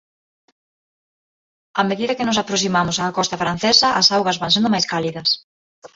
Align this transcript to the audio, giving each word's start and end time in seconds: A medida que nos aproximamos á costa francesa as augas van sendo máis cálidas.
A 1.81 1.83
medida 1.89 2.17
que 2.17 2.27
nos 2.27 2.41
aproximamos 2.43 2.97
á 3.01 3.05
costa 3.17 3.39
francesa 3.43 3.87
as 4.01 4.07
augas 4.15 4.39
van 4.41 4.53
sendo 4.55 4.69
máis 4.73 4.85
cálidas. 4.91 5.29